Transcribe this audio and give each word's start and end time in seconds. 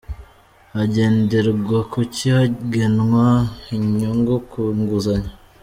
Hagenderwa 0.75 1.79
kuki 1.93 2.25
hagenwa 2.35 3.25
inyungu 3.75 4.35
ku 4.49 4.61
nguzanyo. 4.79 5.31